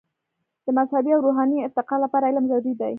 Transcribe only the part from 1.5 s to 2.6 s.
ارتقاء لپاره علم